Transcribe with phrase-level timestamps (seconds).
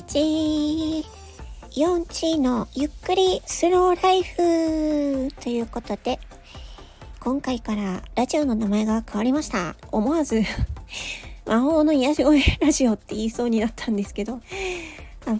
[0.00, 1.04] 日
[1.70, 6.18] 4チのゆっくりスローライフということで
[7.20, 10.42] 今回からラジオの名前が変わりました思わず
[11.46, 14.40] 魔法の癒し声ラジオって言いそうになったんですけど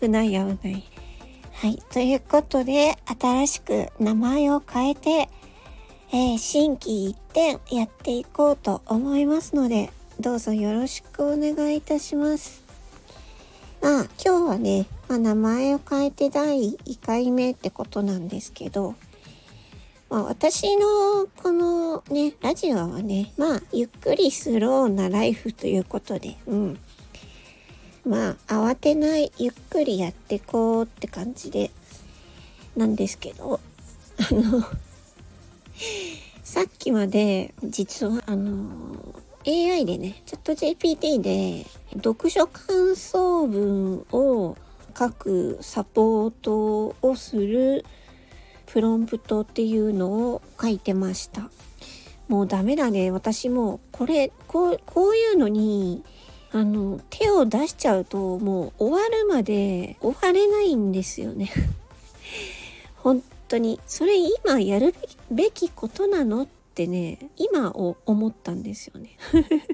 [0.00, 0.84] 危ない危ない
[1.52, 5.28] はいということで新しく名前を変えて
[6.10, 12.67] えー、新規一点やっていこうと思いますので、どうぞよろしくお願いいたします。
[13.80, 18.94] まあ、今日はね、まあ、名前を変えて第1回目ってことなんですけど、
[20.10, 26.78] まあ、私のこのね、ラジオはね、まあ、ゆっくりスローなライフということで、うん。
[28.06, 31.70] まあ、慌てないゆっくりやってこうって感じで、
[32.76, 33.60] なんですけど、
[34.18, 34.64] あの
[36.42, 39.14] さっきまで、実は、あの、
[39.48, 44.58] AI でね、チャット GPT で読書感想文を
[44.96, 47.86] 書くサポートをする
[48.66, 51.50] プロンプトっていうのを書いてました。
[52.28, 53.10] もうダメだね。
[53.10, 56.04] 私もこれ、こう、こういうのに、
[56.52, 61.50] あの、手を出しちゃうともう終わるまで終われないんですよね。
[62.96, 63.80] 本当に。
[63.86, 64.94] それ今やる
[65.30, 66.46] べきことなのっ
[66.78, 69.16] てね今を思ったんですよね。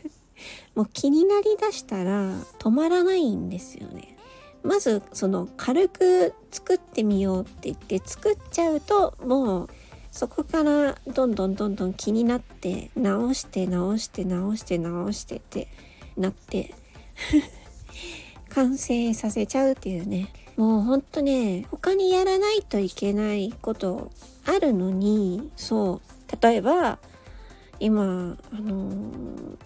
[0.74, 4.16] もう気になりだしたら止まらないんですよね。
[4.62, 9.68] まずその軽く作ってみようって言って作っちゃうともう
[10.10, 15.68] そこからどんどんどんどん気になって直して直して直して直してって
[16.16, 16.74] なって
[18.48, 20.32] 完成させちゃうっていうね。
[20.56, 24.10] もうほんとね他にやらないといけないこと
[24.46, 26.15] あるのにそう。
[26.40, 26.98] 例えば
[27.78, 28.90] 今、あの、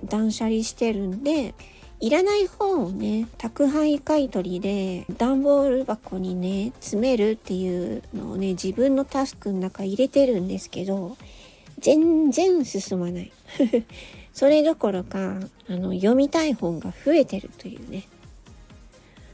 [0.04, 1.54] 断捨離してるんで
[2.00, 11.18] いらない本をね宅配買取で段ボール箱にね詰めるっていうのをね自分のタスクの中入れてるんですけど
[11.78, 13.32] 全然進まない。
[14.32, 18.08] それどころかあの読みたい本が増えてるというね。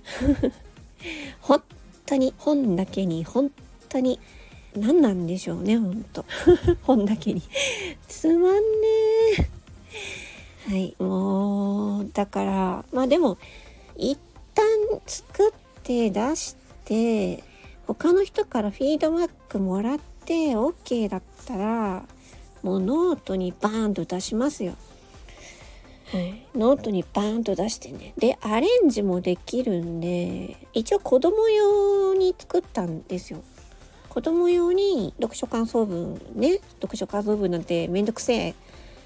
[1.40, 1.62] 本
[2.04, 3.52] 当に本だけに本
[3.88, 4.18] 当に
[4.76, 6.24] 何なんでしょうねほんと
[6.82, 7.42] 本だけに
[8.08, 8.60] つまんね
[10.68, 13.38] えはいもうだからまあでも
[13.96, 14.18] 一
[14.54, 14.64] 旦
[15.06, 17.42] 作って出して
[17.86, 22.04] 他の人からフィードバックもらって OK だったら
[22.62, 24.74] もうノートにバーンと出しますよ。
[26.10, 28.12] はい、ノートにバーンと出してね。
[28.16, 33.42] で、アレンジもできるんで、一応子供用に作ったんですよ。
[34.16, 38.54] 子供用に読書感想文ね読書感想文なんてめんどくせえ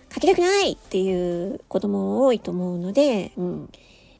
[0.08, 3.68] 書きたくないっていう子供多いと思うので、うん、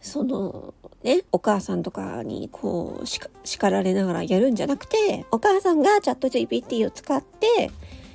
[0.01, 0.75] その
[1.05, 7.71] ねお母さんとかにこう叱られながらやるんじゃなくてお母さんがチャット GPT を使って、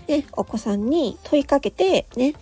[0.10, 2.34] ね、お子さんに問いかけてね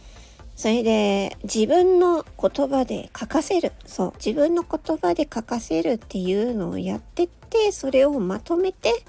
[0.55, 3.71] それで自分の言葉で書かせる。
[3.85, 4.13] そう。
[4.23, 9.03] 自分の言葉で書かせるっていうのをやってって、それをまとめて、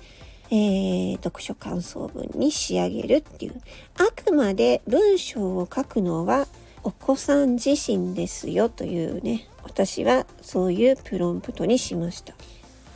[0.50, 3.60] えー、読書感想文に仕上げるっていう。
[3.98, 6.46] あくまで文章を書くのは
[6.82, 12.34] お子さん自身ですよというね、私はそういうプロンプトにしました。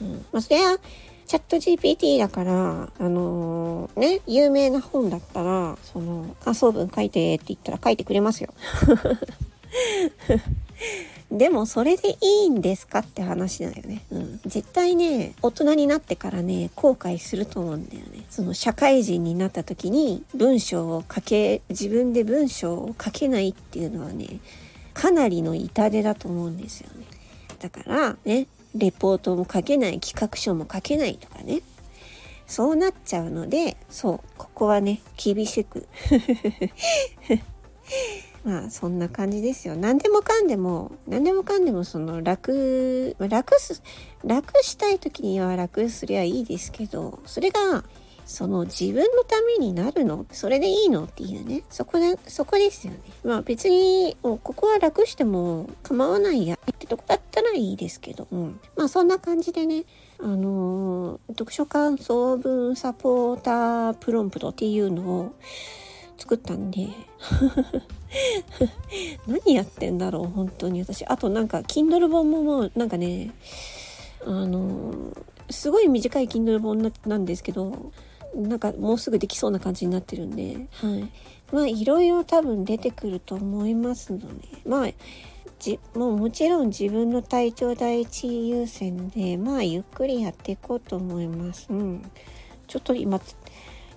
[0.02, 0.26] うん。
[0.32, 0.78] まあ、それは、
[1.26, 8.52] チャット GPT だから、あのー、ね、有名な本だったら、その、感想文書いてって言ったら書いてくれますよ。
[11.30, 14.02] でもそれでいいんですかって話だよね。
[14.10, 14.40] うん。
[14.46, 18.24] 絶対ね、大人になってからね、後悔すると思うんだよね。
[18.30, 24.40] その社会人になった時に文章を書け、自分で文章を書けないっていうのはね、
[24.94, 27.04] かなりの痛手だと思うんですよね。
[27.58, 31.60] だからね、レポートも書けない、企画書も書けないとかね。
[32.46, 35.86] そうなっちゃうので、そう、ここはね、厳しく
[38.48, 39.76] まあそんな感じですよ。
[39.76, 43.82] 何でもかんでも、何でもかんでもその楽、楽す、
[44.24, 47.84] 楽したい時には楽すりゃいいですけど、それが、
[48.24, 50.24] その自分のためになるの？
[50.32, 51.62] それでいいのっていうね。
[51.68, 53.00] そこで、そこですよね。
[53.22, 58.60] まあ別に、もうここは楽しても構わないやってとこだったらいいですけど、うん。
[58.76, 59.84] まあそんな感じでね、
[60.20, 65.34] あのー、読書感想文サポータープロンプトっていうのを
[66.18, 66.88] 作ったんで。
[69.26, 70.80] 何やってんだろう本当に。
[70.80, 73.30] 私あとなんか Kindle 本ももうなんかね
[74.26, 74.92] あの
[75.48, 77.92] すごい短い Kindle 本なんですけど
[78.34, 80.68] なんかもうすぐできそうな感じになってるんで。
[80.72, 81.10] はい。
[81.52, 84.26] まあいろいろ多分出てくると思いますので。
[84.66, 84.88] まあ
[85.58, 91.66] じもうもちろん自分の体調第一優先でまあゆっくりやっていこうと思います。
[91.70, 92.10] うん、
[92.66, 93.20] ちょっと今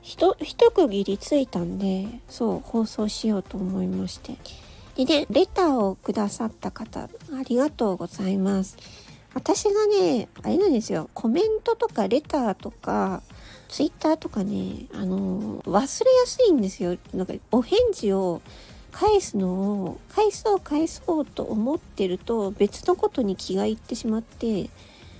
[0.01, 4.35] ひと一区切りついたんでそう放送しようと思いまして。
[4.95, 7.09] でねレターをくださった方あ
[7.47, 8.77] りがとうございます。
[9.33, 11.09] 私がねあれなんですよ。
[11.13, 13.21] コメントとかレターとか
[13.69, 16.97] ツイッターとかねあの忘れやすいんですよ。
[17.13, 18.41] なんかお返事を
[18.91, 24.69] 返すのを返そう返そうと思ってると別のことに気がいってしまって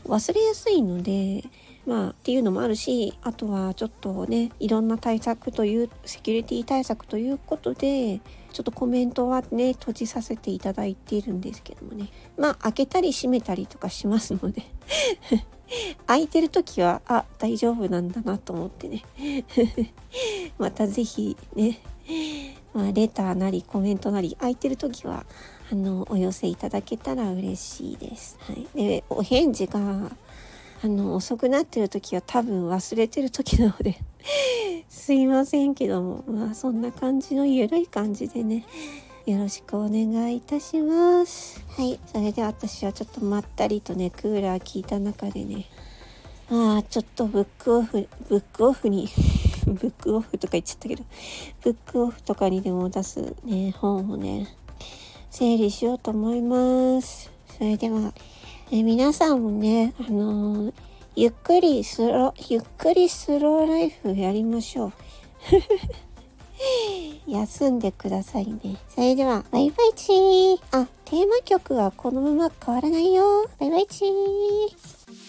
[0.06, 1.46] 忘れやすいので
[1.86, 8.20] まあっていうのもあるしあとはちょっとねいろんな対策というセキュリティ対策ということで
[8.52, 12.10] ちょっとコメントはね閉じさせていただいているんですけどもね。
[12.38, 14.64] まあ開けたり閉めたりとかしますので。
[16.06, 19.04] 開いてる時はあ大丈夫なんだなと思ってね。
[20.60, 21.80] また是非ね
[22.74, 25.26] まあ、レターなりコメントなり空いてる時は
[25.72, 28.38] あのお寄せいただけたら嬉しいです。
[28.42, 30.12] はい、でお返事が
[30.84, 33.98] あの遅くなってる時は多分忘れてる時なので
[34.90, 38.66] すいませんけどもまあそんな感じのゆるい感じでね
[39.26, 41.64] よろしくお願いいたします。
[41.78, 42.00] はい。
[42.08, 45.68] それで私はちょっとまったりとね、クーラー効いた中でね、
[46.50, 49.08] ああ、ちょっとブックオフ、ブックオフに
[49.68, 51.04] ブックオフとか言っちゃったけど、
[51.62, 54.48] ブックオフとかにでも出すね、本をね、
[55.30, 57.32] 整理しようと思います。
[57.58, 58.14] それでは、
[58.74, 60.74] え皆さんもね、あのー、
[61.18, 64.94] ゆっくりスロー、ゆっくりスローライフやりましょう。
[67.28, 68.78] 休んでくださいね。
[68.88, 70.58] それでは、バイバイチー。
[70.72, 73.46] あ、テーマ曲はこのまま変わらないよ。
[73.60, 75.21] バイバイチー。